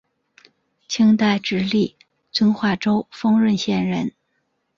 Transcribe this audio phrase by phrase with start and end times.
[0.87, 1.95] 清代直隶
[2.31, 4.11] 遵化州丰润县人。